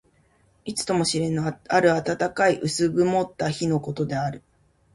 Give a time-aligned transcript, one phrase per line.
[0.65, 4.41] いつとも知れぬ、ある暖かい薄曇った日のことである。